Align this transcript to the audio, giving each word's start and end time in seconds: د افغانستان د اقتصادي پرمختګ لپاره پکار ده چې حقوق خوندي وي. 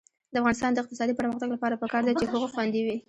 د 0.33 0.35
افغانستان 0.41 0.71
د 0.73 0.77
اقتصادي 0.81 1.13
پرمختګ 1.19 1.49
لپاره 1.55 1.79
پکار 1.83 2.01
ده 2.07 2.11
چې 2.19 2.25
حقوق 2.29 2.51
خوندي 2.55 2.81
وي. 2.85 2.95